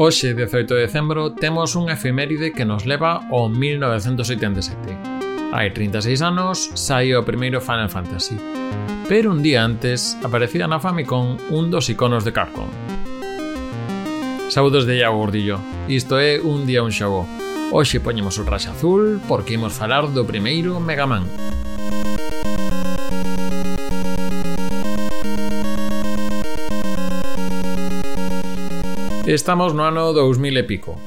[0.00, 4.74] Hoxe, 18 de decembro, temos unha efeméride que nos leva ao 1987.
[5.52, 8.40] Hai 36 anos, saíu o primeiro Final Fantasy.
[9.12, 12.72] Pero un día antes, aparecía na Famicom un dos iconos de Capcom.
[14.48, 15.60] Saudos de Iago Gordillo.
[15.84, 17.28] Isto é Un Día Un Xogo.
[17.68, 21.28] Hoxe poñemos o raxa azul porque imos falar do primeiro Mega Man.
[29.30, 30.98] Estamos no ano 2000 e pico.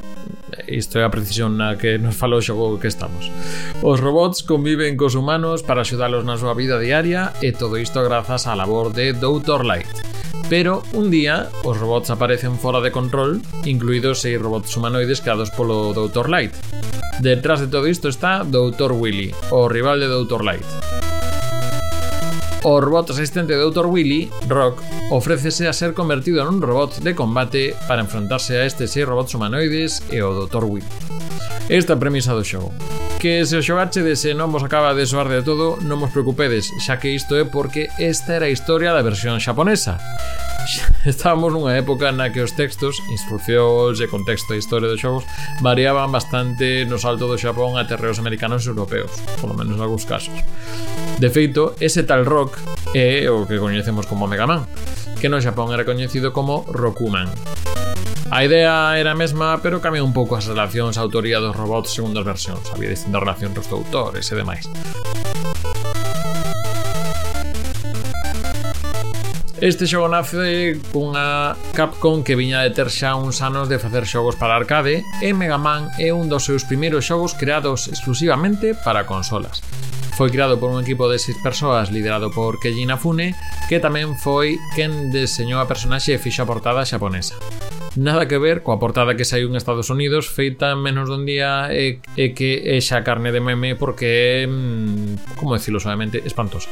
[0.64, 3.28] Isto é a precisión na que nos falou o xogo que estamos.
[3.84, 8.48] Os robots conviven cos humanos para axudalos na súa vida diaria e todo isto grazas
[8.48, 9.68] á labor de Dr.
[9.68, 9.92] Light.
[10.48, 15.92] Pero un día os robots aparecen fora de control, incluídos seis robots humanoides creados polo
[15.92, 16.32] Dr.
[16.32, 16.56] Light.
[17.20, 18.96] Detrás de todo isto está Dr.
[18.96, 20.48] Willy, o rival de Dr.
[20.48, 20.93] Light.
[22.64, 23.88] O robot asistente de Dr.
[23.88, 24.82] Willy, Rock,
[25.12, 30.00] ofrécese a ser convertido nun robot de combate para enfrontarse a estes seis robots humanoides
[30.08, 30.64] e o Dr.
[30.64, 30.88] Willy.
[31.68, 32.72] Esta premisa do xogo.
[33.20, 36.72] Que se o xogachedes se non vos acaba de soar de todo, non vos preocupedes,
[36.80, 40.00] xa que isto é porque esta era a historia da versión xaponesa.
[41.04, 45.28] Estábamos nunha época na que os textos, instruccións e contexto e historia dos xogos
[45.60, 49.12] variaban bastante no salto do Xapón a terreos americanos e europeos,
[49.44, 50.32] polo menos en algúns casos.
[51.20, 52.58] De feito, ese tal Rock
[52.94, 54.68] é o que coñecemos como Mega Man,
[55.22, 57.32] que no Xapón era coñecido como Rokuman.
[58.34, 61.94] A idea era a mesma, pero cambiou un pouco as relacións a autoría dos robots
[61.94, 62.66] segundo as versións.
[62.74, 64.66] Había distintas relacións dos autores e demais.
[69.64, 74.36] Este xogo nace cunha Capcom que viña de ter xa uns anos de facer xogos
[74.36, 79.64] para arcade e Mega Man é un dos seus primeiros xogos creados exclusivamente para consolas.
[80.14, 83.34] Foi creado por un equipo de seis persoas liderado por Keiji Inafune,
[83.66, 87.34] que tamén foi quen deseñou a personaxe e fixo a portada xaponesa.
[87.98, 91.98] Nada que ver coa portada que saiu en Estados Unidos feita menos dun día e,
[92.14, 96.70] e que é xa carne de meme porque é, mm, como decirlo suavemente, espantosa.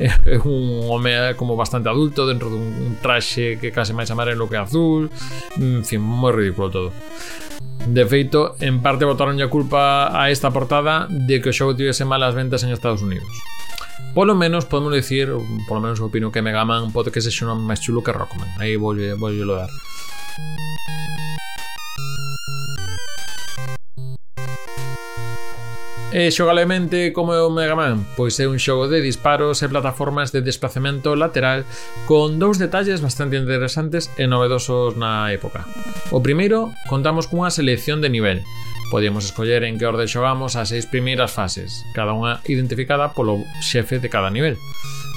[0.28, 5.12] É un home como bastante adulto dentro dun traxe que case máis amarelo que azul,
[5.60, 6.88] en fin, moi ridículo todo.
[7.88, 12.04] De feito, en parte botaron a culpa a esta portada de que o xogo tivese
[12.04, 13.32] malas ventas en Estados Unidos.
[14.12, 15.32] Polo menos podemos dicir,
[15.64, 18.50] polo menos opino que Mega Man pode que sexa un máis chulo que Rockman.
[18.60, 19.72] Aí vou, voulle lo dar.
[26.08, 28.00] E xogalemente como é o Mega Man?
[28.16, 31.68] Pois é un xogo de disparos e plataformas de desplazamento lateral
[32.08, 35.68] con dous detalles bastante interesantes e novedosos na época.
[36.08, 38.40] O primeiro, contamos cunha selección de nivel.
[38.88, 44.00] Podíamos escoller en que orde xogamos as seis primeiras fases, cada unha identificada polo xefe
[44.00, 44.56] de cada nivel.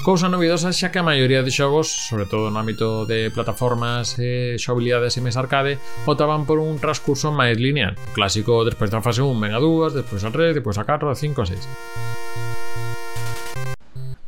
[0.02, 4.58] Cousa novidosa xa que a maioría de xogos, sobre todo no ámbito de plataformas e
[4.58, 5.78] xogabilidades e mes arcade,
[6.10, 9.94] optaban por un transcurso máis lineal, o clásico despois da fase 1 ven a 2,
[9.94, 12.51] despois a 3, despois a 4, a 5, a 6.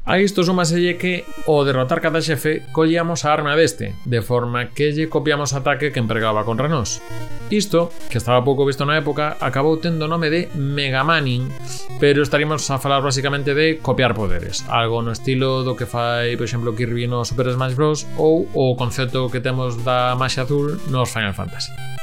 [0.06, 4.92] A isto sumaselle que, ao derrotar cada xefe, collíamos a arma deste, de forma que
[4.92, 7.00] lle copiamos o ataque que empregaba contra nós.
[7.48, 11.48] Isto, que estaba pouco visto na época, acabou tendo o nome de Megamaning,
[12.04, 16.44] pero estaríamos a falar basicamente de copiar poderes, algo no estilo do que fai, por
[16.44, 18.04] exemplo, Kirby no Super Smash Bros.
[18.20, 21.93] ou o concepto que temos da magia azul nos Final Fantasy.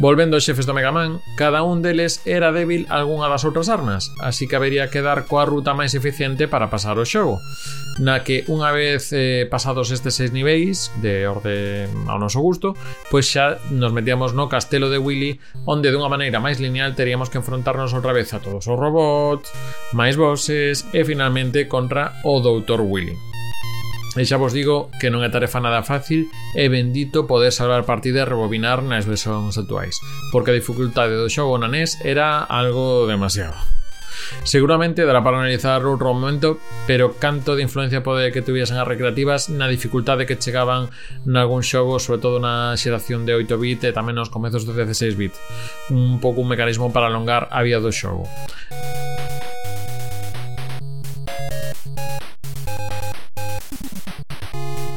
[0.00, 3.70] Volvendo aos xefes do Mega Man, cada un deles era débil a algunha das outras
[3.70, 7.38] armas, así que habería que dar coa ruta máis eficiente para pasar o xogo,
[8.02, 12.74] na que unha vez eh, pasados estes seis niveis de orde ao noso gusto,
[13.06, 17.38] pois xa nos metíamos no castelo de Willy, onde dunha maneira máis lineal teríamos que
[17.38, 19.54] enfrontarnos outra vez a todos os robots,
[19.94, 22.82] máis bosses e finalmente contra o Dr.
[22.82, 23.33] Willy.
[24.14, 28.22] E xa vos digo que non é tarefa nada fácil e bendito poder salvar partidas
[28.22, 29.98] e rebobinar nas versións actuais,
[30.30, 33.58] porque a dificultade do xogo na NES era algo demasiado.
[34.44, 39.50] Seguramente dará para analizar outro momento, pero canto de influencia pode que tuviesen as recreativas
[39.50, 40.94] na dificultade que chegaban
[41.26, 45.34] nalgún xogo, sobre todo na xeración de 8-bit e tamén nos comezos do 16-bit.
[45.90, 48.30] Un pouco un mecanismo para alongar a vía do xogo.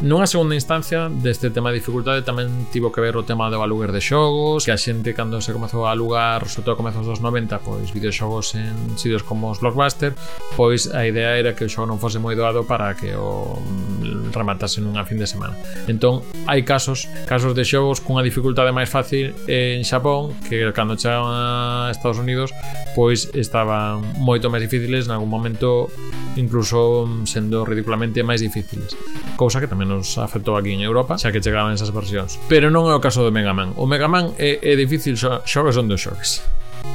[0.07, 3.91] Nunha segunda instancia deste tema de dificultade tamén tivo que ver o tema do aluguer
[3.91, 7.59] de xogos que a xente cando se comezou a alugar sobre todo comezos dos 90
[7.59, 10.15] pois videoxogos en sitios como os Blockbuster
[10.55, 14.31] pois a idea era que o xogo non fose moi doado para que o mm,
[14.31, 15.59] rematase nunha fin de semana.
[15.91, 21.27] Entón hai casos casos de xogos cunha dificultade máis fácil en Xapón que cando chegaron
[21.27, 22.55] a Estados Unidos
[22.95, 25.91] pois estaban moito máis difíciles en algún momento
[26.39, 28.95] incluso mm, sendo ridiculamente máis difíciles
[29.37, 32.37] cousa que tamén nos versións afectou aquí en Europa, xa que chegaban esas versións.
[32.49, 33.73] Pero non é o caso do Mega Man.
[33.77, 36.45] O Mega Man é, é difícil, xogos son dos xogs.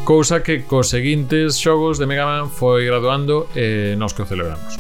[0.07, 4.79] Cousa que cos seguintes xogos de Mega Man foi graduando e nos que o celebramos.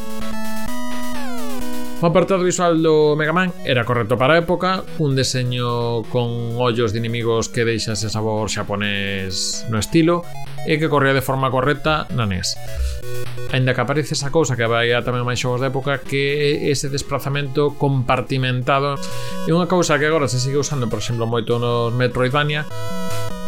[2.03, 6.91] O apartado visual do Mega Man era correcto para a época, un deseño con ollos
[6.91, 10.27] de inimigos que deixase sabor xaponés no estilo,
[10.67, 12.55] e que corría de forma correcta na NES.
[13.53, 16.73] Ainda que aparece esa cousa que vai a tamén máis xogos da época que é
[16.73, 18.97] ese desplazamento compartimentado
[19.45, 22.65] é unha cousa que agora se sigue usando, por exemplo, moito nos Metroidvania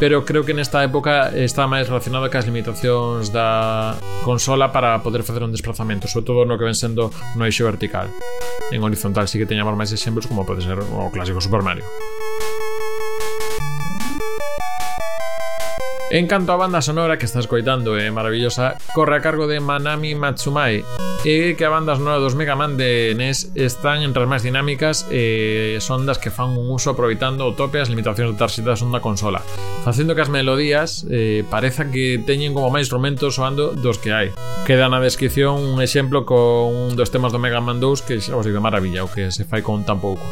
[0.01, 3.95] pero creo que nesta época está máis relacionada cas limitacións da
[4.27, 8.11] consola para poder facer un desplazamento, sobre todo no que ven sendo no eixo vertical.
[8.75, 11.87] En horizontal sí que teñamos máis exemplos como pode ser o clásico Super Mario.
[16.15, 20.15] En canto á banda sonora que estás coitando é maravillosa, corre a cargo de Manami
[20.15, 20.87] Matsumai,
[21.27, 25.11] e que a banda sonora dos Mega Man de NES están entre as máis dinámicas
[25.11, 29.03] e son das que fan un uso aproveitando o tope as limitacións de tarxetas onda
[29.03, 29.43] consola,
[29.83, 34.31] facendo que as melodías eh, pareza que teñen como máis instrumentos soando dos que hai.
[34.71, 38.39] Queda na descripción un exemplo con un dos temas do Mega Man 2 que xa
[38.39, 40.23] vos digo maravilla o que se fai con tan pouco.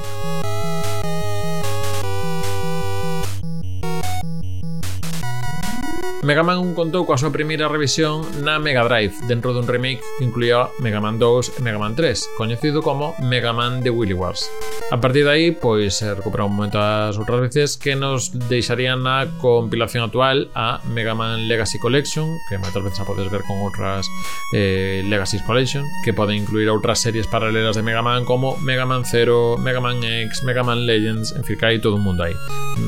[6.23, 10.23] Mega Man 1 contou coa súa primeira revisión na Mega Drive dentro dun remake que
[10.23, 14.47] incluía Mega Man 2 e Mega Man 3, coñecido como Mega Man de Willy Wars.
[14.95, 19.03] A partir de aí, pois se recuperou un momento as outras veces que nos deixarían
[19.03, 23.59] na compilación actual a Mega Man Legacy Collection, que moitas veces a podes ver con
[23.59, 24.07] outras
[24.55, 29.03] eh, Legacy Collection, que pode incluir outras series paralelas de Mega Man como Mega Man
[29.03, 32.39] 0, Mega Man X, Mega Man Legends, en fin, que hai todo un mundo aí.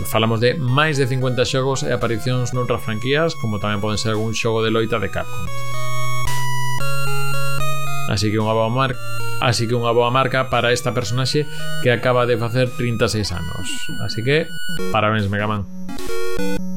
[0.06, 4.12] Falamos de máis de 50 xogos e aparicións noutras franquías peleas, como tamén poden ser
[4.12, 5.48] algún xogo de loita de Capcom.
[8.12, 9.00] Así que unha boa marca
[9.42, 11.44] Así que unha boa marca para esta personaxe
[11.84, 13.66] que acaba de facer 36 anos.
[14.00, 14.48] Así que,
[14.88, 15.66] parabéns Megaman.
[15.68, 16.73] Man.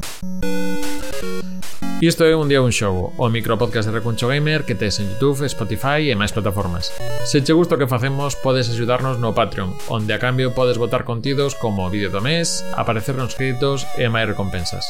[2.00, 5.50] Isto é Un Día Un Xogo, o micropodcast de Recuncho Gamer que tes en Youtube,
[5.50, 6.94] Spotify e máis plataformas.
[7.26, 11.02] Se che gusta o que facemos, podes axudarnos no Patreon, onde a cambio podes votar
[11.02, 14.86] contidos como vídeo do mes, aparecer nos créditos e máis recompensas.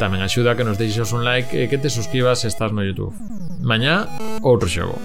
[0.00, 3.12] Tamén axuda que nos deixes un like e que te suscribas se estás no Youtube.
[3.60, 4.08] Mañá,
[4.40, 4.96] outro xogo.